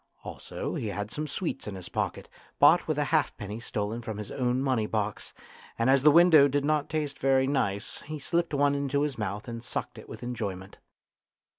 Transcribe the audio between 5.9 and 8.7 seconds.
as the window did not taste very nice he slipped